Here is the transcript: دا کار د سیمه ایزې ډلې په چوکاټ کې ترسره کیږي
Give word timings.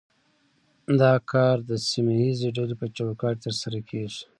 دا 1.01 1.13
کار 1.31 1.55
د 1.69 1.71
سیمه 1.89 2.15
ایزې 2.23 2.49
ډلې 2.57 2.75
په 2.81 2.87
چوکاټ 2.95 3.35
کې 3.37 3.41
ترسره 3.45 3.79
کیږي 3.89 4.21